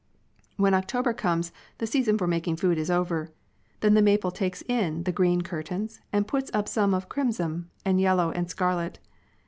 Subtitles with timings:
[0.57, 3.29] When October comes, the season for making food is over.
[3.81, 8.01] Then the maple takes in the green curtains and puts up some of crimson and
[8.01, 8.97] yellow and scarlet.